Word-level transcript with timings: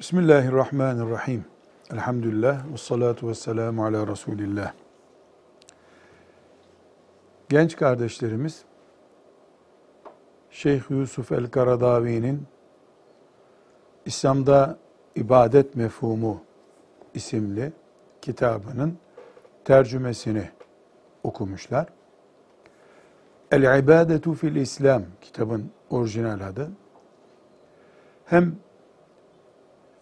Bismillahirrahmanirrahim. 0.00 1.44
Elhamdülillah 1.92 2.72
ve 2.72 2.76
salatu 2.76 3.28
ve 3.28 3.34
selamu 3.34 3.84
ala 3.84 4.06
Resulillah. 4.06 4.72
Genç 7.48 7.76
kardeşlerimiz 7.76 8.64
Şeyh 10.50 10.82
Yusuf 10.90 11.32
el-Karadavi'nin 11.32 12.46
İslam'da 14.06 14.78
ibadet 15.16 15.76
mefhumu 15.76 16.42
isimli 17.14 17.72
kitabının 18.22 18.98
tercümesini 19.64 20.50
okumuşlar. 21.22 21.86
El-İbadetu 23.50 24.34
fil 24.34 24.56
İslam 24.56 25.02
kitabın 25.20 25.70
orijinal 25.90 26.40
adı. 26.40 26.70
Hem 28.24 28.56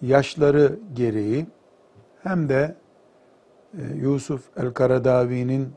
yaşları 0.02 0.78
gereği 0.94 1.46
hem 2.22 2.48
de 2.48 2.76
e, 3.78 3.94
Yusuf 3.94 4.42
el-Karadavi'nin 4.56 5.72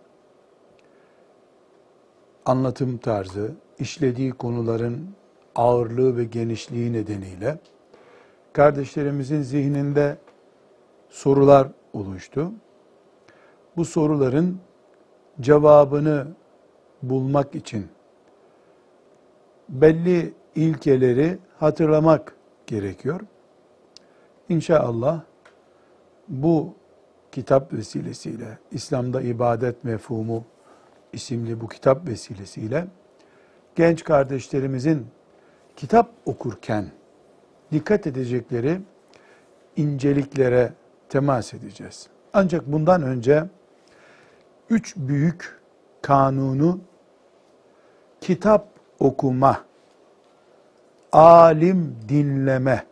anlatım 2.45 2.97
tarzı, 2.97 3.51
işlediği 3.79 4.31
konuların 4.31 5.09
ağırlığı 5.55 6.17
ve 6.17 6.23
genişliği 6.23 6.93
nedeniyle 6.93 7.59
kardeşlerimizin 8.53 9.41
zihninde 9.41 10.17
sorular 11.09 11.67
oluştu. 11.93 12.51
Bu 13.77 13.85
soruların 13.85 14.59
cevabını 15.41 16.27
bulmak 17.03 17.55
için 17.55 17.87
belli 19.69 20.33
ilkeleri 20.55 21.37
hatırlamak 21.59 22.35
gerekiyor. 22.67 23.21
İnşallah 24.49 25.21
bu 26.27 26.75
kitap 27.31 27.73
vesilesiyle, 27.73 28.57
İslam'da 28.71 29.21
ibadet 29.21 29.83
mefhumu 29.83 30.45
isimli 31.13 31.61
bu 31.61 31.67
kitap 31.67 32.07
vesilesiyle 32.07 32.87
genç 33.75 34.03
kardeşlerimizin 34.03 35.07
kitap 35.75 36.11
okurken 36.25 36.91
dikkat 37.71 38.07
edecekleri 38.07 38.81
inceliklere 39.75 40.73
temas 41.09 41.53
edeceğiz. 41.53 42.07
Ancak 42.33 42.67
bundan 42.67 43.03
önce 43.03 43.45
üç 44.69 44.95
büyük 44.95 45.59
kanunu 46.01 46.79
kitap 48.21 48.67
okuma, 48.99 49.65
alim 51.11 51.95
dinleme, 52.09 52.88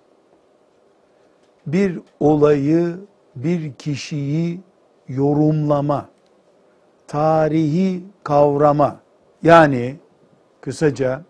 bir 1.67 1.99
olayı, 2.19 2.95
bir 3.35 3.73
kişiyi 3.73 4.61
yorumlama, 5.07 6.09
tarihi 7.07 8.03
kavrama, 8.23 8.99
yani 9.43 9.95
kısaca 10.61 11.21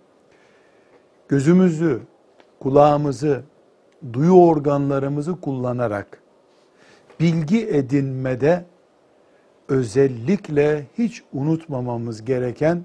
gözümüzü, 1.27 2.01
kulağımızı, 2.59 3.43
duyu 4.13 4.33
organlarımızı 4.33 5.41
kullanarak 5.41 6.21
bilgi 7.19 7.67
edinmede 7.67 8.65
özellikle 9.67 10.85
hiç 10.97 11.23
unutmamamız 11.33 12.25
gereken 12.25 12.83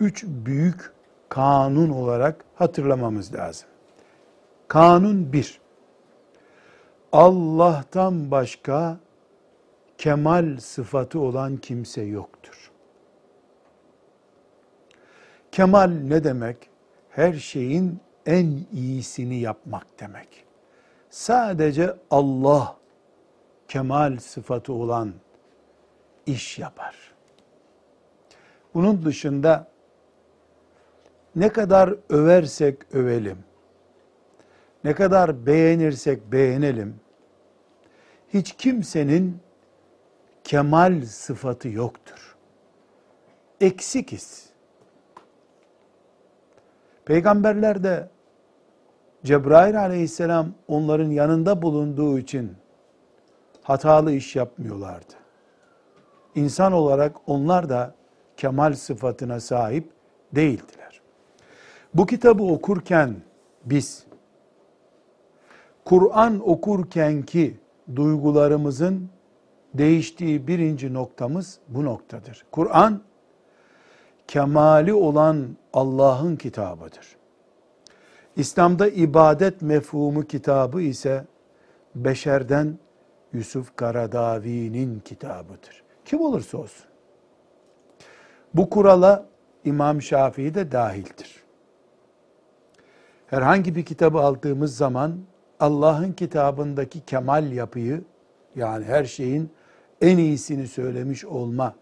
üç 0.00 0.24
büyük 0.24 0.92
kanun 1.28 1.90
olarak 1.90 2.44
hatırlamamız 2.54 3.34
lazım. 3.34 3.68
Kanun 4.68 5.32
bir, 5.32 5.60
Allah'tan 7.12 8.30
başka 8.30 8.98
kemal 9.98 10.56
sıfatı 10.60 11.20
olan 11.20 11.56
kimse 11.56 12.02
yoktur. 12.02 12.70
Kemal 15.52 15.88
ne 15.88 16.24
demek? 16.24 16.70
Her 17.10 17.32
şeyin 17.32 18.00
en 18.26 18.60
iyisini 18.72 19.40
yapmak 19.40 20.00
demek. 20.00 20.44
Sadece 21.10 21.96
Allah 22.10 22.76
kemal 23.68 24.18
sıfatı 24.18 24.72
olan 24.72 25.12
iş 26.26 26.58
yapar. 26.58 26.96
Bunun 28.74 29.04
dışında 29.04 29.68
ne 31.36 31.48
kadar 31.48 31.94
översek 32.08 32.94
övelim, 32.94 33.38
ne 34.84 34.94
kadar 34.94 35.46
beğenirsek 35.46 36.32
beğenelim, 36.32 37.00
hiç 38.34 38.52
kimsenin 38.52 39.40
kemal 40.44 41.04
sıfatı 41.04 41.68
yoktur. 41.68 42.36
Eksikiz. 43.60 44.48
Peygamberler 47.04 47.84
de 47.84 48.08
Cebrail 49.24 49.80
aleyhisselam 49.80 50.54
onların 50.68 51.10
yanında 51.10 51.62
bulunduğu 51.62 52.18
için 52.18 52.56
hatalı 53.62 54.12
iş 54.12 54.36
yapmıyorlardı. 54.36 55.14
İnsan 56.34 56.72
olarak 56.72 57.16
onlar 57.26 57.68
da 57.68 57.94
kemal 58.36 58.72
sıfatına 58.72 59.40
sahip 59.40 59.90
değildiler. 60.32 61.00
Bu 61.94 62.06
kitabı 62.06 62.42
okurken 62.42 63.16
biz 63.64 64.07
Kur'an 65.88 66.50
okurken 66.50 67.22
ki 67.22 67.56
duygularımızın 67.96 69.08
değiştiği 69.74 70.46
birinci 70.46 70.94
noktamız 70.94 71.58
bu 71.68 71.84
noktadır. 71.84 72.44
Kur'an 72.52 73.00
kemali 74.26 74.94
olan 74.94 75.56
Allah'ın 75.72 76.36
kitabıdır. 76.36 77.16
İslam'da 78.36 78.88
ibadet 78.88 79.62
mefhumu 79.62 80.24
kitabı 80.24 80.82
ise 80.82 81.24
beşerden 81.94 82.78
Yusuf 83.32 83.76
Karadavi'nin 83.76 85.00
kitabıdır. 85.00 85.82
Kim 86.04 86.20
olursa 86.20 86.58
olsun. 86.58 86.86
Bu 88.54 88.70
kurala 88.70 89.26
İmam 89.64 90.02
Şafii 90.02 90.54
de 90.54 90.72
dahildir. 90.72 91.42
Herhangi 93.26 93.76
bir 93.76 93.84
kitabı 93.84 94.18
aldığımız 94.18 94.76
zaman 94.76 95.18
Allah'ın 95.60 96.12
kitabındaki 96.12 97.00
kemal 97.00 97.52
yapıyı 97.52 98.02
yani 98.56 98.84
her 98.84 99.04
şeyin 99.04 99.50
en 100.00 100.18
iyisini 100.18 100.68
söylemiş 100.68 101.24
olma 101.24 101.74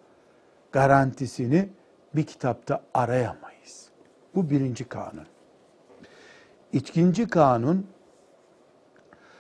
garantisini 0.72 1.69
bir 2.14 2.26
kitapta 2.26 2.82
arayamayız. 2.94 3.88
Bu 4.34 4.50
birinci 4.50 4.84
kanun. 4.84 5.26
İkinci 6.72 7.28
kanun 7.28 7.87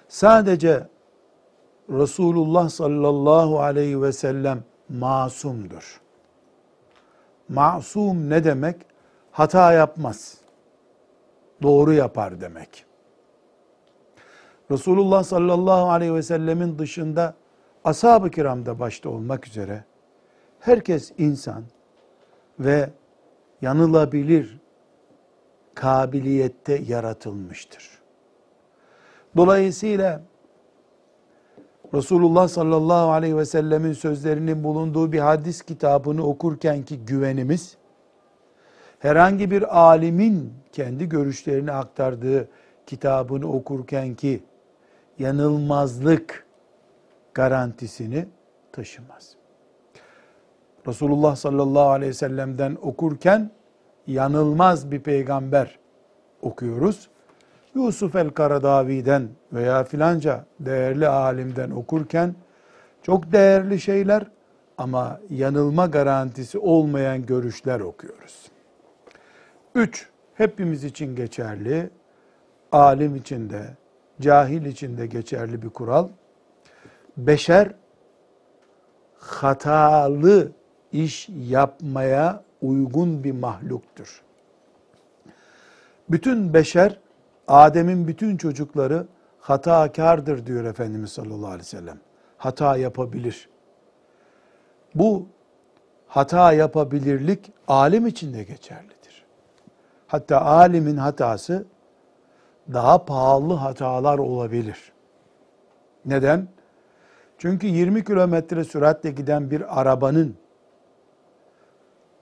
sadece 0.08 0.86
Resulullah 1.90 2.68
sallallahu 2.68 3.60
aleyhi 3.60 4.02
ve 4.02 4.12
sellem 4.12 4.64
masumdur. 4.88 6.00
Masum 7.48 8.30
ne 8.30 8.44
demek? 8.44 8.76
Hata 9.32 9.72
yapmaz. 9.72 10.34
Doğru 11.62 11.92
yapar 11.92 12.40
demek. 12.40 12.85
Resulullah 14.70 15.24
sallallahu 15.24 15.90
aleyhi 15.90 16.14
ve 16.14 16.22
sellemin 16.22 16.78
dışında 16.78 17.34
ashab-ı 17.84 18.30
kiramda 18.30 18.78
başta 18.78 19.08
olmak 19.08 19.46
üzere 19.46 19.84
herkes 20.60 21.12
insan 21.18 21.64
ve 22.60 22.90
yanılabilir 23.62 24.58
kabiliyette 25.74 26.82
yaratılmıştır. 26.88 27.90
Dolayısıyla 29.36 30.22
Resulullah 31.94 32.48
sallallahu 32.48 33.10
aleyhi 33.10 33.36
ve 33.36 33.44
sellemin 33.44 33.92
sözlerinin 33.92 34.64
bulunduğu 34.64 35.12
bir 35.12 35.18
hadis 35.18 35.62
kitabını 35.62 36.26
okurken 36.26 36.82
ki 36.82 36.98
güvenimiz, 37.04 37.76
herhangi 38.98 39.50
bir 39.50 39.78
alimin 39.78 40.52
kendi 40.72 41.08
görüşlerini 41.08 41.72
aktardığı 41.72 42.48
kitabını 42.86 43.52
okurken 43.52 44.14
ki 44.14 44.42
yanılmazlık 45.18 46.46
garantisini 47.34 48.28
taşımaz. 48.72 49.36
Resulullah 50.86 51.36
sallallahu 51.36 51.88
aleyhi 51.88 52.10
ve 52.10 52.14
sellem'den 52.14 52.76
okurken 52.82 53.50
yanılmaz 54.06 54.90
bir 54.90 55.00
peygamber 55.00 55.78
okuyoruz. 56.42 57.08
Yusuf 57.74 58.16
el-Karadavi'den 58.16 59.28
veya 59.52 59.84
filanca 59.84 60.44
değerli 60.60 61.08
alimden 61.08 61.70
okurken 61.70 62.34
çok 63.02 63.32
değerli 63.32 63.80
şeyler 63.80 64.26
ama 64.78 65.20
yanılma 65.30 65.86
garantisi 65.86 66.58
olmayan 66.58 67.26
görüşler 67.26 67.80
okuyoruz. 67.80 68.50
Üç, 69.74 70.08
hepimiz 70.34 70.84
için 70.84 71.16
geçerli, 71.16 71.90
alim 72.72 73.16
için 73.16 73.50
de, 73.50 73.76
cahil 74.20 74.64
için 74.64 74.98
de 74.98 75.06
geçerli 75.06 75.62
bir 75.62 75.68
kural. 75.68 76.08
Beşer 77.16 77.74
hatalı 79.18 80.52
iş 80.92 81.28
yapmaya 81.28 82.42
uygun 82.62 83.24
bir 83.24 83.32
mahluktur. 83.32 84.22
Bütün 86.10 86.54
beşer, 86.54 86.98
Adem'in 87.48 88.08
bütün 88.08 88.36
çocukları 88.36 89.06
hatakardır 89.40 90.46
diyor 90.46 90.64
Efendimiz 90.64 91.12
sallallahu 91.12 91.46
aleyhi 91.46 91.60
ve 91.60 91.64
sellem. 91.64 91.98
Hata 92.38 92.76
yapabilir. 92.76 93.48
Bu 94.94 95.26
hata 96.06 96.52
yapabilirlik 96.52 97.52
alim 97.68 98.06
için 98.06 98.34
de 98.34 98.44
geçerlidir. 98.44 99.24
Hatta 100.06 100.40
alimin 100.40 100.96
hatası 100.96 101.66
daha 102.72 103.04
pahalı 103.04 103.54
hatalar 103.54 104.18
olabilir. 104.18 104.92
Neden? 106.04 106.48
Çünkü 107.38 107.66
20 107.66 108.04
kilometre 108.04 108.64
süratle 108.64 109.10
giden 109.10 109.50
bir 109.50 109.80
arabanın 109.80 110.36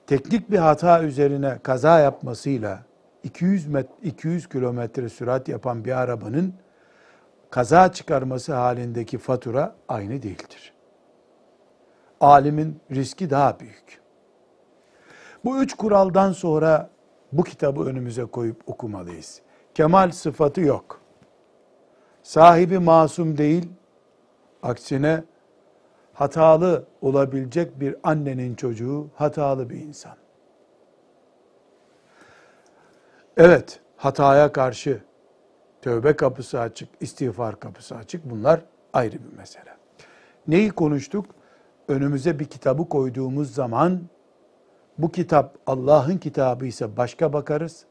teknik 0.07 0.51
bir 0.51 0.59
hata 0.59 1.03
üzerine 1.03 1.59
kaza 1.63 1.99
yapmasıyla 1.99 2.83
200 3.23 3.67
met 3.67 3.87
200 4.03 4.49
kilometre 4.49 5.09
sürat 5.09 5.49
yapan 5.49 5.85
bir 5.85 5.93
arabanın 5.93 6.55
kaza 7.51 7.93
çıkarması 7.93 8.55
halindeki 8.55 9.19
fatura 9.19 9.75
aynı 9.89 10.23
değildir. 10.23 10.73
Alimin 12.21 12.81
riski 12.91 13.31
daha 13.31 13.61
büyük. 13.61 14.01
Bu 15.45 15.59
üç 15.59 15.75
kuraldan 15.75 16.33
sonra 16.33 16.91
bu 17.33 17.45
kitabı 17.45 17.85
önümüze 17.85 18.25
koyup 18.25 18.63
okumalıyız. 18.67 19.41
Kemal 19.75 20.11
sıfatı 20.11 20.61
yok. 20.61 21.01
Sahibi 22.23 22.79
masum 22.79 23.39
değil, 23.39 23.69
aksine 24.63 25.25
hatalı 26.13 26.85
olabilecek 27.01 27.81
bir 27.81 27.97
annenin 28.03 28.55
çocuğu 28.55 29.09
hatalı 29.15 29.71
bir 29.71 29.77
insan. 29.77 30.17
Evet, 33.37 33.81
hataya 33.97 34.53
karşı 34.53 35.01
tövbe 35.83 36.17
kapısı 36.17 36.61
açık, 36.61 36.89
istiğfar 37.01 37.61
kapısı 37.61 37.97
açık. 37.97 38.31
Bunlar 38.31 38.61
ayrı 38.93 39.13
bir 39.13 39.37
mesele. 39.39 39.77
Neyi 40.49 40.71
konuştuk? 40.71 41.27
Önümüze 41.89 42.39
bir 42.39 42.45
kitabı 42.45 42.89
koyduğumuz 42.89 43.55
zaman 43.55 44.01
bu 44.99 45.13
kitap 45.13 45.59
Allah'ın 45.67 46.19
kitabı 46.19 46.67
ise 46.67 46.97
başka 46.97 47.33
bakarız. 47.33 47.85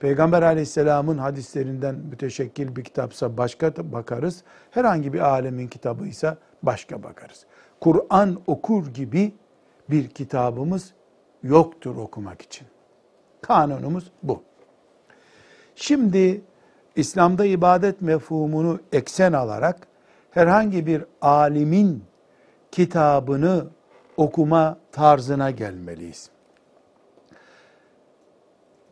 Peygamber 0.00 0.42
aleyhisselamın 0.42 1.18
hadislerinden 1.18 1.94
müteşekkil 1.94 2.76
bir 2.76 2.84
kitapsa 2.84 3.36
başka 3.36 3.92
bakarız. 3.92 4.42
Herhangi 4.70 5.12
bir 5.12 5.20
alemin 5.20 5.68
kitabıysa 5.68 6.36
başka 6.62 7.02
bakarız. 7.02 7.46
Kur'an 7.80 8.40
okur 8.46 8.86
gibi 8.86 9.34
bir 9.90 10.08
kitabımız 10.08 10.92
yoktur 11.42 11.96
okumak 11.96 12.42
için. 12.42 12.66
Kanunumuz 13.42 14.10
bu. 14.22 14.42
Şimdi 15.74 16.40
İslam'da 16.96 17.44
ibadet 17.44 18.02
mefhumunu 18.02 18.80
eksen 18.92 19.32
alarak 19.32 19.86
herhangi 20.30 20.86
bir 20.86 21.04
alimin 21.20 22.04
kitabını 22.72 23.66
okuma 24.16 24.78
tarzına 24.92 25.50
gelmeliyiz. 25.50 26.30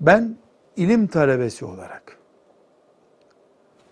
Ben 0.00 0.36
ilim 0.76 1.06
talebesi 1.06 1.64
olarak 1.64 2.18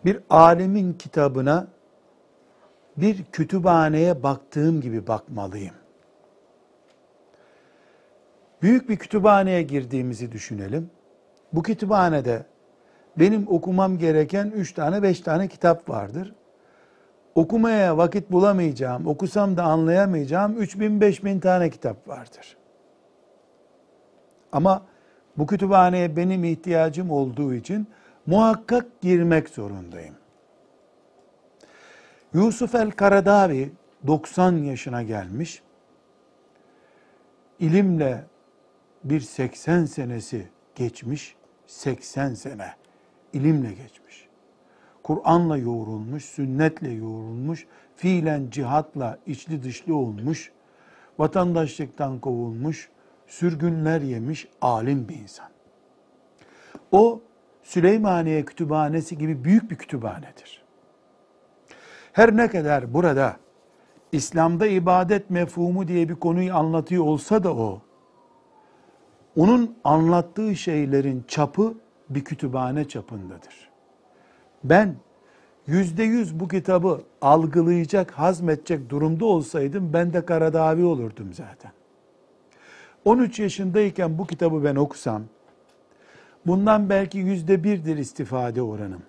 bir 0.05 0.21
alimin 0.31 0.93
kitabına 0.93 1.67
bir 2.97 3.25
kütüphaneye 3.25 4.23
baktığım 4.23 4.81
gibi 4.81 5.07
bakmalıyım. 5.07 5.75
Büyük 8.63 8.89
bir 8.89 8.97
kütüphaneye 8.97 9.63
girdiğimizi 9.63 10.33
düşünelim. 10.33 10.91
Bu 11.53 11.63
kütüphanede 11.63 12.45
benim 13.17 13.49
okumam 13.49 13.99
gereken 13.99 14.47
üç 14.47 14.73
tane, 14.73 15.03
beş 15.03 15.21
tane 15.21 15.49
kitap 15.49 15.89
vardır. 15.89 16.35
Okumaya 17.35 17.97
vakit 17.97 18.33
bulamayacağım, 18.33 19.07
okusam 19.07 19.57
da 19.57 19.63
anlayamayacağım 19.63 20.57
üç 20.57 20.81
bin, 20.81 21.01
beş 21.01 21.25
bin 21.25 21.41
tane 21.41 21.71
kitap 21.71 22.09
vardır. 22.09 22.57
Ama 24.53 24.83
bu 25.39 25.47
kütüphaneye 25.47 26.17
benim 26.17 26.45
ihtiyacım 26.45 27.11
olduğu 27.11 27.55
için 27.55 27.87
muhakkak 28.27 29.01
girmek 29.01 29.49
zorundayım. 29.49 30.15
Yusuf 32.35 32.75
el-Karadavi 32.75 33.73
90 34.07 34.53
yaşına 34.53 35.03
gelmiş. 35.03 35.63
İlimle 37.59 38.25
bir 39.05 39.21
80 39.21 39.85
senesi 39.85 40.49
geçmiş. 40.75 41.37
80 41.67 42.35
sene 42.35 42.73
ilimle 43.33 43.69
geçmiş. 43.69 44.29
Kur'an'la 45.03 45.59
yoğrulmuş, 45.59 46.25
sünnetle 46.25 46.91
yoğrulmuş, 46.91 47.67
fiilen 47.97 48.51
cihatla 48.51 49.19
içli 49.27 49.63
dışlı 49.63 49.97
olmuş, 49.97 50.53
vatandaşlıktan 51.19 52.19
kovulmuş, 52.21 52.89
sürgünler 53.33 54.01
yemiş 54.01 54.49
alim 54.61 55.09
bir 55.09 55.17
insan. 55.17 55.47
O 56.93 57.21
Süleymaniye 57.63 58.45
Kütüphanesi 58.45 59.19
gibi 59.19 59.45
büyük 59.45 59.71
bir 59.71 59.77
kütüphanedir. 59.77 60.63
Her 62.13 62.37
ne 62.37 62.49
kadar 62.49 62.95
burada 62.95 63.37
İslam'da 64.13 64.67
ibadet 64.67 65.31
mefhumu 65.31 65.89
diye 65.89 66.09
bir 66.09 66.15
konuyu 66.15 66.55
anlatıyor 66.55 67.05
olsa 67.05 67.45
da 67.45 67.55
o, 67.55 67.83
onun 69.37 69.77
anlattığı 69.85 70.57
şeylerin 70.57 71.25
çapı 71.29 71.75
bir 72.11 72.25
kütüphane 72.25 72.89
çapındadır. 72.89 73.71
Ben 74.65 74.95
yüzde 75.67 76.03
yüz 76.03 76.41
bu 76.41 76.49
kitabı 76.49 77.03
algılayacak, 77.21 78.11
hazmedecek 78.11 78.91
durumda 78.91 79.25
olsaydım 79.25 79.93
ben 79.93 80.13
de 80.13 80.25
Karadavi 80.25 80.85
olurdum 80.85 81.33
zaten. 81.33 81.73
13 83.05 83.39
yaşındayken 83.39 84.19
bu 84.19 84.27
kitabı 84.27 84.65
ben 84.65 84.77
okusam, 84.77 85.23
bundan 86.47 86.91
belki 86.91 87.19
yüzde 87.19 87.65
birdir 87.65 87.97
istifade 87.97 88.63
oranım. 88.63 89.03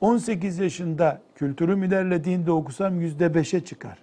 18 0.00 0.58
yaşında 0.58 1.20
kültürüm 1.34 1.84
ilerlediğinde 1.84 2.52
okusam 2.52 3.00
yüzde 3.00 3.34
beşe 3.34 3.64
çıkar. 3.64 3.98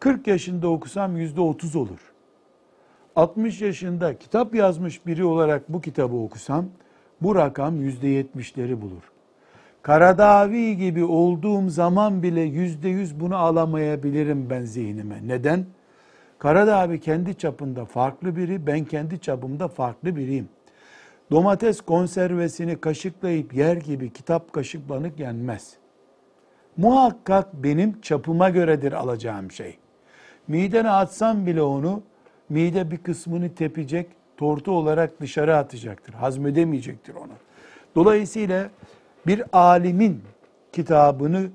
40 0.00 0.26
yaşında 0.26 0.68
okusam 0.68 1.16
yüzde 1.16 1.40
otuz 1.40 1.76
olur. 1.76 2.12
60 3.16 3.60
yaşında 3.60 4.18
kitap 4.18 4.54
yazmış 4.54 5.06
biri 5.06 5.24
olarak 5.24 5.72
bu 5.72 5.80
kitabı 5.80 6.16
okusam, 6.16 6.66
bu 7.22 7.34
rakam 7.34 7.80
yüzde 7.82 8.08
yetmişleri 8.08 8.82
bulur. 8.82 9.12
Karadavi 9.82 10.76
gibi 10.76 11.04
olduğum 11.04 11.70
zaman 11.70 12.22
bile 12.22 12.40
yüzde 12.40 12.88
yüz 12.88 13.20
bunu 13.20 13.36
alamayabilirim 13.36 14.50
ben 14.50 14.62
zihnime. 14.62 15.20
Neden? 15.26 15.66
Karadavi 16.38 17.00
kendi 17.00 17.34
çapında 17.34 17.84
farklı 17.84 18.36
biri, 18.36 18.66
ben 18.66 18.84
kendi 18.84 19.20
çapımda 19.20 19.68
farklı 19.68 20.16
biriyim. 20.16 20.48
Domates 21.30 21.80
konservesini 21.80 22.80
kaşıklayıp 22.80 23.54
yer 23.54 23.76
gibi 23.76 24.12
kitap 24.12 24.52
kaşıklanık 24.52 25.20
yenmez. 25.20 25.76
Muhakkak 26.76 27.54
benim 27.54 28.00
çapıma 28.00 28.50
göredir 28.50 28.92
alacağım 28.92 29.50
şey. 29.50 29.78
Midene 30.48 30.90
atsam 30.90 31.46
bile 31.46 31.62
onu, 31.62 32.02
mide 32.48 32.90
bir 32.90 32.98
kısmını 32.98 33.54
tepecek, 33.54 34.06
tortu 34.36 34.72
olarak 34.72 35.20
dışarı 35.20 35.56
atacaktır. 35.56 36.14
Hazmedemeyecektir 36.14 37.14
onu. 37.14 37.32
Dolayısıyla 37.94 38.70
bir 39.26 39.42
alimin 39.52 40.22
kitabını 40.72 41.50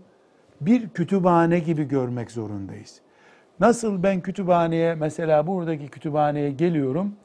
bir 0.61 0.89
kütüphane 0.89 1.59
gibi 1.59 1.88
görmek 1.88 2.31
zorundayız. 2.31 3.01
Nasıl 3.62 4.03
ben 4.03 4.22
kütüphaneye 4.22 4.96
mesela 4.96 5.48
buradaki 5.48 5.88
kütüphaneye 5.88 6.51
geliyorum, 6.51 7.15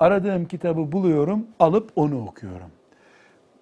aradığım 0.00 0.44
kitabı 0.44 0.92
buluyorum, 0.92 1.46
alıp 1.58 1.92
onu 1.96 2.26
okuyorum. 2.26 2.70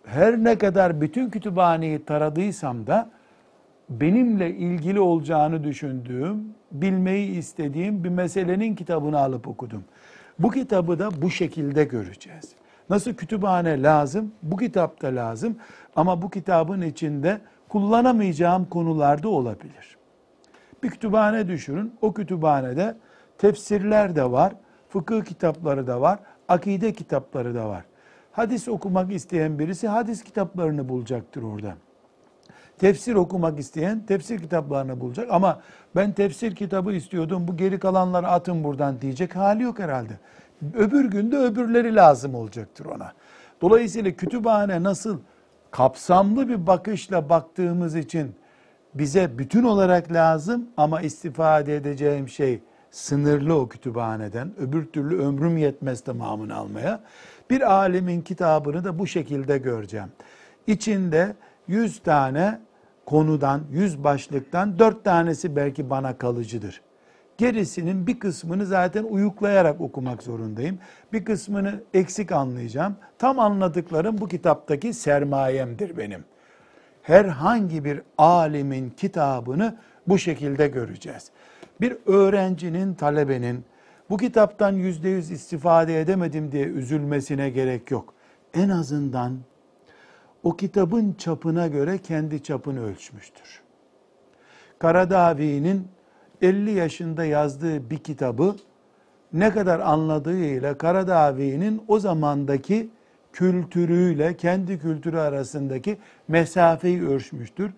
Her 0.04 0.44
ne 0.44 0.58
kadar 0.58 1.00
bütün 1.00 1.30
kütüphaneyi 1.30 2.04
taradıysam 2.04 2.86
da 2.86 3.10
benimle 3.90 4.50
ilgili 4.50 5.00
olacağını 5.00 5.64
düşündüğüm, 5.64 6.44
bilmeyi 6.72 7.30
istediğim 7.30 8.04
bir 8.04 8.08
meselenin 8.08 8.74
kitabını 8.74 9.18
alıp 9.18 9.48
okudum. 9.48 9.84
Bu 10.38 10.50
kitabı 10.50 10.98
da 10.98 11.22
bu 11.22 11.30
şekilde 11.30 11.84
göreceğiz. 11.84 12.52
Nasıl 12.90 13.14
kütüphane 13.14 13.82
lazım? 13.82 14.32
Bu 14.42 14.56
kitap 14.56 15.02
da 15.02 15.06
lazım. 15.06 15.56
Ama 15.96 16.22
bu 16.22 16.30
kitabın 16.30 16.80
içinde 16.80 17.38
kullanamayacağım 17.68 18.64
konularda 18.64 19.28
olabilir. 19.28 19.97
Bir 20.82 20.90
kütüphane 20.90 21.48
düşünün. 21.48 21.94
O 22.02 22.14
kütüphanede 22.14 22.96
tefsirler 23.38 24.16
de 24.16 24.30
var, 24.30 24.52
fıkıh 24.88 25.24
kitapları 25.24 25.86
da 25.86 26.00
var, 26.00 26.18
akide 26.48 26.92
kitapları 26.92 27.54
da 27.54 27.68
var. 27.68 27.84
Hadis 28.32 28.68
okumak 28.68 29.12
isteyen 29.12 29.58
birisi 29.58 29.88
hadis 29.88 30.24
kitaplarını 30.24 30.88
bulacaktır 30.88 31.42
orada. 31.42 31.74
Tefsir 32.78 33.14
okumak 33.14 33.58
isteyen 33.58 34.06
tefsir 34.06 34.38
kitaplarını 34.38 35.00
bulacak 35.00 35.28
ama 35.30 35.60
ben 35.96 36.12
tefsir 36.12 36.54
kitabı 36.54 36.92
istiyordum 36.92 37.48
bu 37.48 37.56
geri 37.56 37.78
kalanları 37.78 38.28
atın 38.28 38.64
buradan 38.64 39.00
diyecek 39.00 39.36
hali 39.36 39.62
yok 39.62 39.78
herhalde. 39.78 40.18
Öbür 40.74 41.04
günde 41.04 41.36
öbürleri 41.36 41.94
lazım 41.94 42.34
olacaktır 42.34 42.86
ona. 42.86 43.12
Dolayısıyla 43.60 44.10
kütüphane 44.10 44.82
nasıl 44.82 45.18
kapsamlı 45.70 46.48
bir 46.48 46.66
bakışla 46.66 47.28
baktığımız 47.28 47.96
için 47.96 48.34
bize 48.94 49.38
bütün 49.38 49.64
olarak 49.64 50.12
lazım 50.12 50.68
ama 50.76 51.00
istifade 51.00 51.76
edeceğim 51.76 52.28
şey 52.28 52.60
sınırlı 52.90 53.58
o 53.58 53.68
kütüphaneden. 53.68 54.52
Öbür 54.58 54.86
türlü 54.86 55.22
ömrüm 55.22 55.56
yetmez 55.56 56.00
tamamını 56.00 56.54
almaya. 56.54 57.00
Bir 57.50 57.72
alimin 57.72 58.20
kitabını 58.20 58.84
da 58.84 58.98
bu 58.98 59.06
şekilde 59.06 59.58
göreceğim. 59.58 60.08
İçinde 60.66 61.34
100 61.68 62.02
tane 62.02 62.60
konudan, 63.06 63.60
100 63.70 64.04
başlıktan 64.04 64.78
4 64.78 65.04
tanesi 65.04 65.56
belki 65.56 65.90
bana 65.90 66.18
kalıcıdır. 66.18 66.80
Gerisinin 67.38 68.06
bir 68.06 68.18
kısmını 68.18 68.66
zaten 68.66 69.04
uyuklayarak 69.04 69.80
okumak 69.80 70.22
zorundayım. 70.22 70.78
Bir 71.12 71.24
kısmını 71.24 71.80
eksik 71.94 72.32
anlayacağım. 72.32 72.96
Tam 73.18 73.38
anladıklarım 73.38 74.18
bu 74.18 74.28
kitaptaki 74.28 74.94
sermayemdir 74.94 75.96
benim. 75.96 76.24
Herhangi 77.08 77.84
bir 77.84 78.02
alimin 78.18 78.90
kitabını 78.90 79.76
bu 80.06 80.18
şekilde 80.18 80.68
göreceğiz. 80.68 81.30
Bir 81.80 81.96
öğrencinin, 82.06 82.94
talebenin 82.94 83.64
bu 84.10 84.16
kitaptan 84.16 84.72
yüzde 84.72 85.08
yüz 85.08 85.30
istifade 85.30 86.00
edemedim 86.00 86.52
diye 86.52 86.64
üzülmesine 86.64 87.50
gerek 87.50 87.90
yok. 87.90 88.14
En 88.54 88.68
azından 88.68 89.38
o 90.42 90.56
kitabın 90.56 91.12
çapına 91.18 91.66
göre 91.66 91.98
kendi 91.98 92.42
çapını 92.42 92.84
ölçmüştür. 92.84 93.60
Karadavi'nin 94.78 95.88
50 96.42 96.70
yaşında 96.70 97.24
yazdığı 97.24 97.90
bir 97.90 97.98
kitabı 97.98 98.56
ne 99.32 99.52
kadar 99.52 99.80
anladığıyla 99.80 100.78
Karadavi'nin 100.78 101.82
o 101.88 101.98
zamandaki 101.98 102.90
kültürüyle 103.38 104.36
kendi 104.36 104.78
kültürü 104.78 105.18
arasındaki 105.18 105.98
mesafeyi 106.28 107.08
ölçmüştür. 107.08 107.72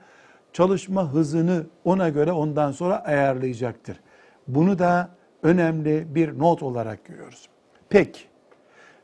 Çalışma 0.53 1.13
hızını 1.13 1.67
ona 1.85 2.09
göre 2.09 2.33
ondan 2.33 2.73
sonra 2.73 3.05
ayarlayacaktır. 3.05 4.01
Bunu 4.49 4.79
da 4.79 5.09
önemli 5.43 6.15
bir 6.15 6.39
not 6.39 6.63
olarak 6.63 7.05
görüyoruz. 7.05 7.49
Peki, 7.89 8.21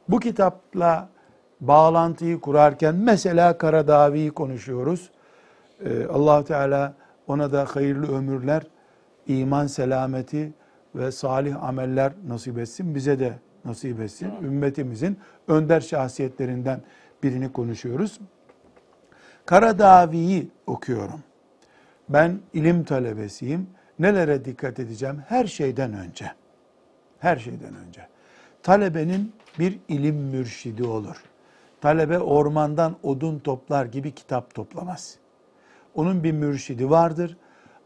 bu 0.08 0.20
kitapla 0.20 1.08
bağlantıyı 1.60 2.40
kurarken 2.40 2.94
mesela 2.94 3.58
Karadavi'yi 3.58 4.30
konuşuyoruz. 4.30 5.10
Ee, 5.84 6.06
allah 6.06 6.44
Teala 6.44 6.94
ona 7.26 7.52
da 7.52 7.64
hayırlı 7.64 8.16
ömürler, 8.16 8.62
iman 9.26 9.66
selameti 9.66 10.52
ve 10.94 11.12
salih 11.12 11.64
ameller 11.64 12.12
nasip 12.28 12.58
etsin. 12.58 12.94
Bize 12.94 13.18
de 13.18 13.32
nasip 13.66 14.00
etsin. 14.00 14.30
Ümmetimizin 14.42 15.18
önder 15.48 15.80
şahsiyetlerinden 15.80 16.80
birini 17.22 17.52
konuşuyoruz. 17.52 18.20
Karadavi'yi 19.46 20.50
okuyorum. 20.66 21.20
Ben 22.08 22.40
ilim 22.52 22.84
talebesiyim. 22.84 23.66
Nelere 23.98 24.44
dikkat 24.44 24.78
edeceğim? 24.78 25.22
Her 25.28 25.46
şeyden 25.46 25.92
önce. 25.92 26.32
Her 27.18 27.36
şeyden 27.36 27.74
önce. 27.86 28.08
Talebenin 28.62 29.32
bir 29.58 29.78
ilim 29.88 30.16
mürşidi 30.16 30.84
olur. 30.84 31.22
Talebe 31.80 32.18
ormandan 32.18 32.96
odun 33.02 33.38
toplar 33.38 33.86
gibi 33.86 34.14
kitap 34.14 34.54
toplamaz. 34.54 35.16
Onun 35.94 36.24
bir 36.24 36.32
mürşidi 36.32 36.90
vardır. 36.90 37.36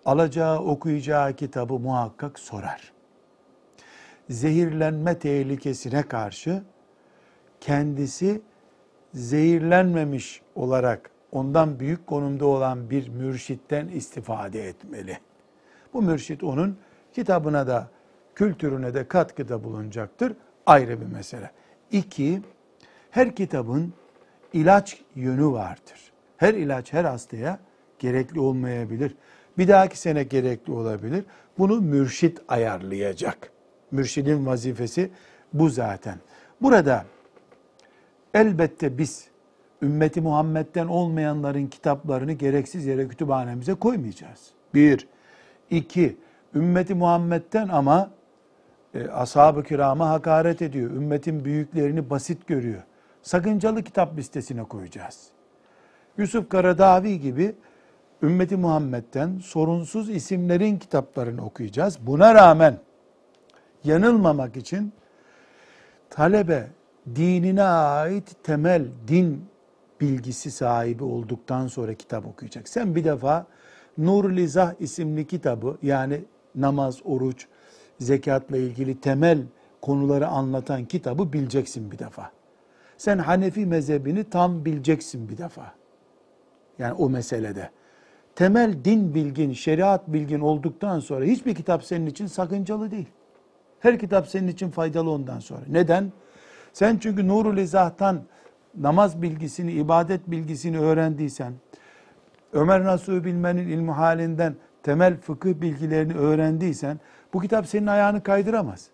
Alacağı, 0.04 0.58
okuyacağı 0.58 1.32
kitabı 1.32 1.78
muhakkak 1.78 2.38
sorar. 2.38 2.92
Zehirlenme 4.30 5.18
tehlikesine 5.18 6.02
karşı 6.02 6.62
kendisi 7.60 8.40
zehirlenmemiş 9.14 10.42
olarak 10.54 11.10
ondan 11.32 11.80
büyük 11.80 12.06
konumda 12.06 12.46
olan 12.46 12.90
bir 12.90 13.08
mürşitten 13.08 13.88
istifade 13.88 14.68
etmeli. 14.68 15.18
Bu 15.94 16.02
mürşit 16.02 16.44
onun 16.44 16.78
kitabına 17.12 17.66
da 17.66 17.88
kültürüne 18.34 18.94
de 18.94 19.08
katkıda 19.08 19.64
bulunacaktır. 19.64 20.32
Ayrı 20.66 21.00
bir 21.00 21.06
mesele. 21.06 21.50
İki, 21.90 22.42
her 23.10 23.34
kitabın 23.34 23.94
ilaç 24.52 25.02
yönü 25.14 25.46
vardır. 25.46 26.12
Her 26.36 26.54
ilaç 26.54 26.92
her 26.92 27.04
hastaya 27.04 27.58
gerekli 27.98 28.40
olmayabilir. 28.40 29.16
Bir 29.58 29.68
dahaki 29.68 29.98
sene 29.98 30.22
gerekli 30.22 30.72
olabilir. 30.72 31.24
Bunu 31.58 31.80
mürşit 31.80 32.38
ayarlayacak. 32.48 33.52
Mürşidin 33.92 34.46
vazifesi 34.46 35.10
bu 35.52 35.68
zaten. 35.68 36.18
Burada 36.62 37.04
elbette 38.34 38.98
biz 38.98 39.28
ümmeti 39.82 40.20
Muhammed'den 40.20 40.86
olmayanların 40.86 41.66
kitaplarını 41.66 42.32
gereksiz 42.32 42.86
yere 42.86 43.08
kütüphanemize 43.08 43.74
koymayacağız. 43.74 44.50
Bir. 44.74 45.08
iki 45.70 46.16
Ümmeti 46.54 46.94
Muhammed'den 46.94 47.68
ama 47.68 48.10
e, 48.94 49.08
ashab-ı 49.08 49.62
kirama 49.62 50.08
hakaret 50.08 50.62
ediyor. 50.62 50.90
Ümmetin 50.90 51.44
büyüklerini 51.44 52.10
basit 52.10 52.46
görüyor 52.46 52.82
sakıncalı 53.22 53.82
kitap 53.82 54.18
listesine 54.18 54.64
koyacağız. 54.64 55.28
Yusuf 56.18 56.48
Karadavi 56.48 57.20
gibi 57.20 57.54
ümmeti 58.22 58.56
Muhammed'den 58.56 59.38
sorunsuz 59.38 60.10
isimlerin 60.10 60.78
kitaplarını 60.78 61.44
okuyacağız. 61.44 61.98
Buna 62.06 62.34
rağmen 62.34 62.78
yanılmamak 63.84 64.56
için 64.56 64.92
talebe 66.10 66.70
dinine 67.14 67.62
ait 67.62 68.36
temel 68.42 68.86
din 69.08 69.44
bilgisi 70.00 70.50
sahibi 70.50 71.04
olduktan 71.04 71.66
sonra 71.66 71.94
kitap 71.94 72.26
okuyacak. 72.26 72.68
Sen 72.68 72.94
bir 72.94 73.04
defa 73.04 73.46
Nur 73.98 74.30
Lizah 74.30 74.74
isimli 74.80 75.26
kitabı 75.26 75.78
yani 75.82 76.24
namaz, 76.54 76.98
oruç, 77.04 77.46
zekatla 77.98 78.56
ilgili 78.56 79.00
temel 79.00 79.42
konuları 79.80 80.28
anlatan 80.28 80.84
kitabı 80.84 81.32
bileceksin 81.32 81.90
bir 81.90 81.98
defa. 81.98 82.30
Sen 82.96 83.18
Hanefi 83.18 83.66
mezhebini 83.66 84.24
tam 84.24 84.64
bileceksin 84.64 85.28
bir 85.28 85.38
defa. 85.38 85.74
Yani 86.78 86.92
o 86.92 87.10
meselede. 87.10 87.70
Temel 88.36 88.84
din 88.84 89.14
bilgin, 89.14 89.52
şeriat 89.52 90.08
bilgin 90.08 90.40
olduktan 90.40 91.00
sonra 91.00 91.24
hiçbir 91.24 91.54
kitap 91.54 91.84
senin 91.84 92.06
için 92.06 92.26
sakıncalı 92.26 92.90
değil. 92.90 93.08
Her 93.80 93.98
kitap 93.98 94.28
senin 94.28 94.48
için 94.48 94.70
faydalı 94.70 95.10
ondan 95.10 95.38
sonra. 95.38 95.60
Neden? 95.68 96.12
Sen 96.72 96.98
çünkü 96.98 97.28
Nurul 97.28 97.58
İzah'tan 97.58 98.22
namaz 98.78 99.22
bilgisini, 99.22 99.72
ibadet 99.72 100.30
bilgisini 100.30 100.78
öğrendiysen, 100.78 101.52
Ömer 102.52 102.84
Nasuh 102.84 103.24
bilmenin 103.24 103.68
ilmi 103.68 103.90
halinden 103.90 104.54
temel 104.82 105.16
fıkıh 105.20 105.54
bilgilerini 105.60 106.14
öğrendiysen, 106.14 107.00
bu 107.32 107.40
kitap 107.40 107.66
senin 107.66 107.86
ayağını 107.86 108.22
kaydıramaz. 108.22 108.88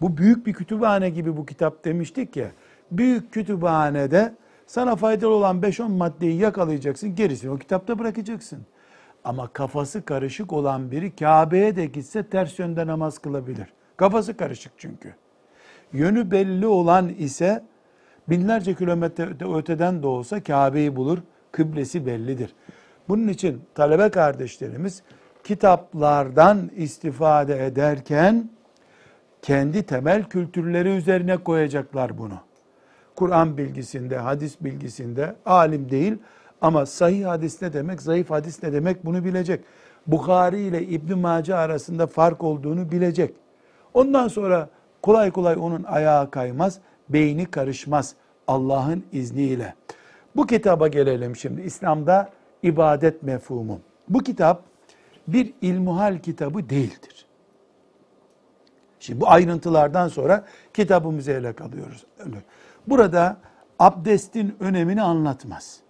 Bu 0.00 0.16
büyük 0.16 0.46
bir 0.46 0.52
kütüphane 0.52 1.10
gibi 1.10 1.36
bu 1.36 1.46
kitap 1.46 1.84
demiştik 1.84 2.36
ya, 2.36 2.50
büyük 2.90 3.32
kütüphanede 3.32 4.34
sana 4.66 4.96
faydalı 4.96 5.34
olan 5.34 5.60
5-10 5.60 5.88
maddeyi 5.88 6.40
yakalayacaksın. 6.40 7.14
Gerisini 7.14 7.50
o 7.50 7.56
kitapta 7.56 7.98
bırakacaksın. 7.98 8.58
Ama 9.24 9.48
kafası 9.48 10.04
karışık 10.04 10.52
olan 10.52 10.90
biri 10.90 11.16
Kabe'ye 11.16 11.76
de 11.76 11.86
gitse 11.86 12.22
ters 12.22 12.58
yönde 12.58 12.86
namaz 12.86 13.18
kılabilir. 13.18 13.66
Kafası 13.96 14.36
karışık 14.36 14.72
çünkü. 14.76 15.14
Yönü 15.92 16.30
belli 16.30 16.66
olan 16.66 17.08
ise 17.08 17.64
binlerce 18.28 18.74
kilometre 18.74 19.54
öteden 19.56 20.02
de 20.02 20.06
olsa 20.06 20.42
Kabe'yi 20.42 20.96
bulur. 20.96 21.18
Kıblesi 21.52 22.06
bellidir. 22.06 22.54
Bunun 23.08 23.28
için 23.28 23.62
talebe 23.74 24.08
kardeşlerimiz 24.08 25.02
kitaplardan 25.44 26.70
istifade 26.76 27.66
ederken 27.66 28.50
kendi 29.42 29.82
temel 29.82 30.24
kültürleri 30.24 30.88
üzerine 30.88 31.36
koyacaklar 31.36 32.18
bunu. 32.18 32.38
Kur'an 33.16 33.58
bilgisinde, 33.58 34.18
hadis 34.18 34.60
bilgisinde 34.60 35.36
alim 35.46 35.90
değil 35.90 36.18
ama 36.60 36.86
sahih 36.86 37.26
hadis 37.26 37.62
ne 37.62 37.72
demek, 37.72 38.02
zayıf 38.02 38.30
hadis 38.30 38.62
ne 38.62 38.72
demek 38.72 39.04
bunu 39.04 39.24
bilecek. 39.24 39.64
Bukhari 40.06 40.60
ile 40.60 40.82
İbn 40.82 41.18
Mace 41.18 41.54
arasında 41.54 42.06
fark 42.06 42.44
olduğunu 42.44 42.90
bilecek. 42.92 43.34
Ondan 43.96 44.28
sonra 44.28 44.68
kolay 45.02 45.30
kolay 45.30 45.56
onun 45.60 45.84
ayağı 45.84 46.30
kaymaz, 46.30 46.78
beyni 47.08 47.46
karışmaz 47.46 48.14
Allah'ın 48.46 49.04
izniyle. 49.12 49.74
Bu 50.36 50.46
kitaba 50.46 50.88
gelelim 50.88 51.36
şimdi. 51.36 51.60
İslam'da 51.60 52.30
ibadet 52.62 53.22
mefhumu. 53.22 53.80
Bu 54.08 54.18
kitap 54.18 54.62
bir 55.28 55.54
ilmuhal 55.62 56.18
kitabı 56.18 56.70
değildir. 56.70 57.26
Şimdi 59.00 59.20
bu 59.20 59.30
ayrıntılardan 59.30 60.08
sonra 60.08 60.44
kitabımızı 60.74 61.30
ele 61.30 61.54
alıyoruz. 61.60 62.06
Burada 62.86 63.36
abdestin 63.78 64.56
önemini 64.60 65.02
anlatmaz. 65.02 65.80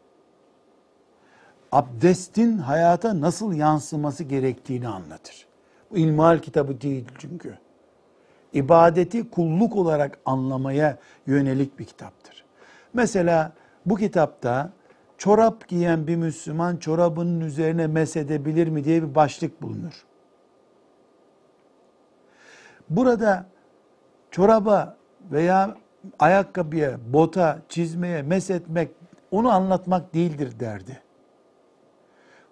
abdestin 1.73 2.59
hayata 2.59 3.21
nasıl 3.21 3.53
yansıması 3.53 4.25
gerektiğini 4.25 4.89
anlatır. 4.89 5.47
Bu 5.91 5.97
ilmihal 5.97 6.39
kitabı 6.39 6.81
değil 6.81 7.05
çünkü. 7.19 7.59
İbadeti 8.57 9.31
kulluk 9.31 9.77
olarak 9.77 10.19
anlamaya 10.25 10.99
yönelik 11.27 11.79
bir 11.79 11.85
kitaptır. 11.85 12.45
Mesela 12.95 13.53
bu 13.87 13.97
kitapta 13.97 14.71
çorap 15.19 15.69
giyen 15.69 16.07
bir 16.07 16.17
Müslüman 16.17 16.77
çorabının 16.77 17.41
üzerine 17.41 17.87
mesedebilir 17.87 18.69
mi 18.69 18.85
diye 18.85 19.03
bir 19.03 19.15
başlık 19.15 19.63
bulunur. 19.63 20.05
Burada 22.91 23.47
çoraba 24.31 24.97
veya 25.31 25.77
ayakkabıya, 26.19 26.99
bota, 27.13 27.59
çizmeye 27.69 28.23
mesetmek 28.23 28.91
onu 29.31 29.51
anlatmak 29.51 30.15
değildir 30.15 30.61
derdi. 30.61 31.03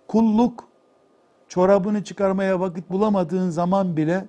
Kulluk 0.08 0.68
çorabını 1.49 2.04
çıkarmaya 2.04 2.61
vakit 2.61 2.90
bulamadığın 2.90 3.50
zaman 3.50 3.96
bile 3.96 4.25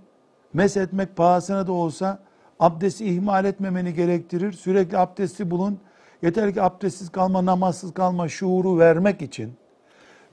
mesetmek 0.56 1.16
pahasına 1.16 1.68
da 1.68 1.72
olsa 1.72 2.20
abdesti 2.60 3.06
ihmal 3.06 3.46
etmemeni 3.46 3.94
gerektirir. 3.94 4.52
Sürekli 4.52 4.98
abdesti 4.98 5.52
bulun. 5.52 5.80
Yeter 6.22 6.54
ki 6.54 6.62
abdestsiz 6.62 7.10
kalma, 7.10 7.46
namazsız 7.46 7.94
kalma 7.94 8.28
şuuru 8.28 8.80
vermek 8.80 9.22
için 9.22 9.54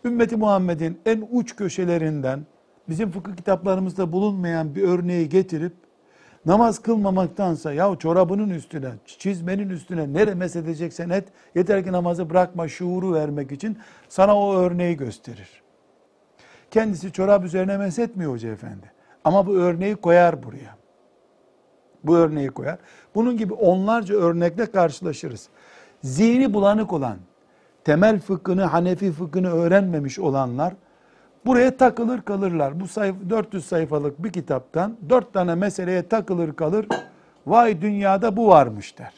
ümmeti 0.04 0.36
Muhammed'in 0.36 1.00
en 1.06 1.28
uç 1.32 1.56
köşelerinden 1.56 2.46
bizim 2.88 3.10
fıkıh 3.10 3.36
kitaplarımızda 3.36 4.12
bulunmayan 4.12 4.74
bir 4.74 4.82
örneği 4.82 5.28
getirip 5.28 5.72
namaz 6.46 6.78
kılmamaktansa 6.78 7.72
ya 7.72 7.96
çorabının 7.98 8.50
üstüne, 8.50 8.90
çizmenin 9.06 9.70
üstüne 9.70 10.12
nere 10.12 10.34
mesedeceksen 10.34 11.10
et 11.10 11.28
yeter 11.54 11.84
ki 11.84 11.92
namazı 11.92 12.30
bırakma 12.30 12.68
şuuru 12.68 13.14
vermek 13.14 13.52
için 13.52 13.78
sana 14.08 14.38
o 14.38 14.54
örneği 14.54 14.96
gösterir. 14.96 15.62
Kendisi 16.70 17.12
çorap 17.12 17.44
üzerine 17.44 17.76
mesetmiyor 17.76 18.32
Hoca 18.32 18.48
Efendi. 18.48 19.01
Ama 19.24 19.46
bu 19.46 19.54
örneği 19.54 19.96
koyar 19.96 20.42
buraya. 20.42 20.76
Bu 22.04 22.16
örneği 22.16 22.48
koyar. 22.48 22.78
Bunun 23.14 23.36
gibi 23.36 23.54
onlarca 23.54 24.14
örnekle 24.14 24.66
karşılaşırız. 24.66 25.48
Zihni 26.02 26.54
bulanık 26.54 26.92
olan, 26.92 27.16
temel 27.84 28.20
fıkhını, 28.20 28.64
Hanefi 28.64 29.12
fıkhını 29.12 29.52
öğrenmemiş 29.52 30.18
olanlar 30.18 30.74
buraya 31.46 31.76
takılır 31.76 32.22
kalırlar. 32.22 32.80
Bu 32.80 32.88
sayf 32.88 33.14
400 33.30 33.66
sayfalık 33.66 34.24
bir 34.24 34.32
kitaptan 34.32 34.96
4 35.08 35.32
tane 35.32 35.54
meseleye 35.54 36.08
takılır 36.08 36.52
kalır. 36.52 36.86
Vay 37.46 37.80
dünyada 37.80 38.36
bu 38.36 38.48
varmış 38.48 38.98
der. 38.98 39.12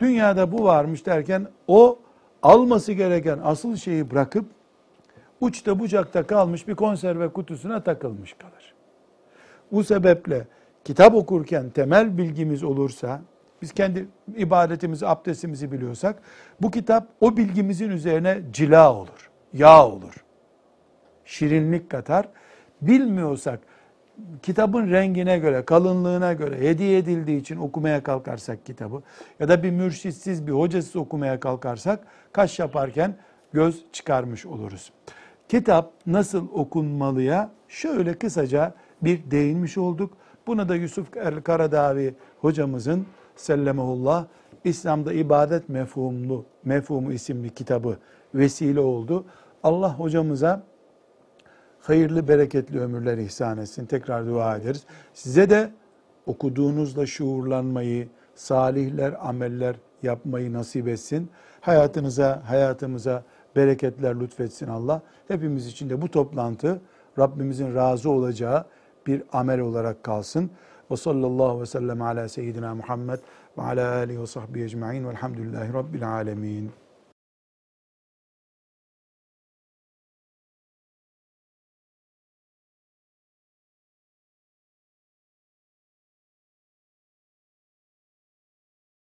Dünyada 0.00 0.52
bu 0.52 0.64
varmış 0.64 1.06
derken 1.06 1.46
o 1.68 1.98
alması 2.42 2.92
gereken 2.92 3.38
asıl 3.44 3.76
şeyi 3.76 4.10
bırakıp 4.10 4.44
uçta 5.40 5.78
bucakta 5.78 6.26
kalmış 6.26 6.68
bir 6.68 6.74
konserve 6.74 7.28
kutusuna 7.28 7.82
takılmış 7.82 8.32
kalır. 8.32 8.74
Bu 9.72 9.84
sebeple 9.84 10.46
kitap 10.84 11.14
okurken 11.14 11.70
temel 11.70 12.18
bilgimiz 12.18 12.64
olursa, 12.64 13.22
biz 13.62 13.72
kendi 13.72 14.06
ibadetimizi, 14.36 15.06
abdestimizi 15.06 15.72
biliyorsak, 15.72 16.22
bu 16.62 16.70
kitap 16.70 17.08
o 17.20 17.36
bilgimizin 17.36 17.90
üzerine 17.90 18.40
cila 18.52 18.94
olur, 18.94 19.30
yağ 19.52 19.86
olur. 19.86 20.24
Şirinlik 21.24 21.90
katar. 21.90 22.28
Bilmiyorsak, 22.80 23.60
kitabın 24.42 24.90
rengine 24.90 25.38
göre, 25.38 25.64
kalınlığına 25.64 26.32
göre 26.32 26.60
hediye 26.60 26.98
edildiği 26.98 27.40
için 27.40 27.56
okumaya 27.56 28.02
kalkarsak 28.02 28.66
kitabı 28.66 29.02
ya 29.40 29.48
da 29.48 29.62
bir 29.62 29.70
mürşitsiz, 29.70 30.46
bir 30.46 30.52
hocasız 30.52 30.96
okumaya 30.96 31.40
kalkarsak 31.40 32.06
kaş 32.32 32.58
yaparken 32.58 33.16
göz 33.52 33.84
çıkarmış 33.92 34.46
oluruz. 34.46 34.92
Kitap 35.48 35.92
nasıl 36.06 36.48
okunmalıya 36.52 37.50
şöyle 37.68 38.14
kısaca 38.14 38.74
bir 39.02 39.30
değinmiş 39.30 39.78
olduk. 39.78 40.12
Buna 40.46 40.68
da 40.68 40.74
Yusuf 40.74 41.16
el 41.16 41.42
Karadavi 41.42 42.14
hocamızın 42.40 43.06
sellemehullah 43.36 44.26
İslam'da 44.64 45.12
ibadet 45.12 45.68
mefhumlu 45.68 46.44
mefhumu 46.64 47.12
isimli 47.12 47.50
kitabı 47.50 47.96
vesile 48.34 48.80
oldu. 48.80 49.24
Allah 49.62 49.98
hocamıza 49.98 50.62
hayırlı 51.80 52.28
bereketli 52.28 52.80
ömürler 52.80 53.18
ihsan 53.18 53.58
etsin. 53.58 53.86
Tekrar 53.86 54.26
dua 54.26 54.56
ederiz. 54.56 54.84
Size 55.14 55.50
de 55.50 55.70
okuduğunuzla 56.26 57.06
şuurlanmayı, 57.06 58.08
salihler, 58.34 59.28
ameller 59.28 59.76
yapmayı 60.02 60.52
nasip 60.52 60.88
etsin. 60.88 61.30
Hayatınıza, 61.60 62.42
hayatımıza 62.46 63.22
bereketler 63.56 64.20
lütfetsin 64.20 64.68
Allah. 64.68 65.02
Hepimiz 65.28 65.66
için 65.66 65.90
de 65.90 66.02
bu 66.02 66.10
toplantı 66.10 66.80
Rabbimizin 67.18 67.74
razı 67.74 68.10
olacağı 68.10 68.64
bir 69.06 69.22
amel 69.32 69.60
olarak 69.60 70.04
kalsın. 70.04 70.50
Ve 70.90 70.96
sallallahu 70.96 71.60
ve 71.60 71.66
sellem 71.66 72.02
ala 72.02 72.28
seyyidina 72.28 72.74
Muhammed 72.74 73.18
ve 73.58 73.62
ala 73.62 73.94
alihi 73.94 74.20
ve 74.20 74.26
sahbihi 74.26 74.64
ecma'in 74.64 75.08
velhamdülillahi 75.08 75.72
rabbil 75.72 76.08
alemin. 76.08 76.81